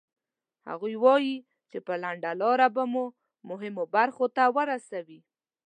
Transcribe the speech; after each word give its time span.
هغوی 0.69 0.95
وایي 1.03 1.35
چې 1.71 1.77
په 1.85 1.93
لنډه 2.03 2.31
لاره 2.41 2.67
به 2.75 2.83
مو 2.93 3.05
مهمو 3.49 3.83
برخو 3.95 4.25
ته 4.35 4.43
ورسوي. 4.55 5.19